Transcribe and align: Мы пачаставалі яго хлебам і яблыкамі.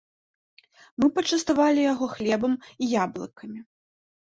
Мы 1.03 1.07
пачаставалі 1.17 1.85
яго 1.93 2.05
хлебам 2.15 2.59
і 2.73 2.85
яблыкамі. 3.05 3.59